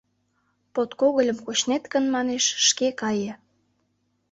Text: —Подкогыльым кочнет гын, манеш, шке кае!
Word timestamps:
—Подкогыльым 0.73 1.37
кочнет 1.45 1.83
гын, 1.93 2.05
манеш, 2.15 2.45
шке 2.67 2.87
кае! 3.01 3.33